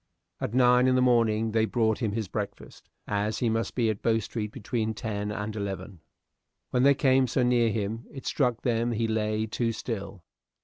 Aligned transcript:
At 0.39 0.55
nine 0.55 0.87
in 0.87 0.95
the 0.95 1.01
morning 1.03 1.51
they 1.51 1.65
brought 1.65 1.99
him 1.99 2.13
his 2.13 2.27
breakfast, 2.27 2.89
as 3.07 3.37
he 3.37 3.49
must 3.51 3.75
be 3.75 3.87
at 3.91 4.01
Bow 4.01 4.17
Street 4.17 4.51
between 4.51 4.95
ten 4.95 5.31
and 5.31 5.55
eleven. 5.55 5.99
When 6.71 6.81
they 6.81 6.95
came 6.95 7.27
so 7.27 7.43
near 7.43 7.69
him, 7.69 8.07
it 8.09 8.25
struck 8.25 8.63
them 8.63 8.93
he 8.93 9.07
lay 9.07 9.45
too 9.45 9.71
still. 9.71 10.23